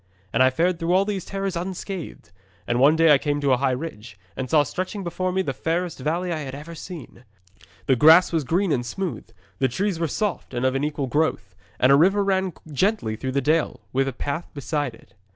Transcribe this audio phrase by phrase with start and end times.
[0.33, 2.31] 'And I fared through all these terrors unscathed,
[2.65, 5.53] and one day I came to a high ridge, and saw stretching below me the
[5.53, 7.23] fairest valley I had ever seen.
[7.85, 9.27] The grass was green and smooth,
[9.59, 13.33] the trees were soft and of an equal growth; and a river ran gently through
[13.33, 15.13] the dale, with a path beside it.